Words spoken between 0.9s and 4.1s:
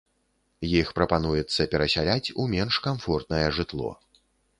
прапануецца перасяляць у менш камфортнае жытло.